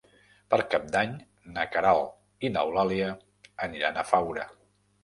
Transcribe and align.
Per 0.53 0.57
Cap 0.73 0.87
d'Any 0.95 1.13
na 1.59 1.67
Queralt 1.75 2.49
i 2.49 2.53
n'Eulàlia 2.57 3.13
aniran 3.69 4.03
a 4.03 4.09
Faura. 4.15 4.53